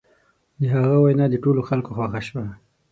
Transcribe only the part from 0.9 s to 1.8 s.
وینا د ټولو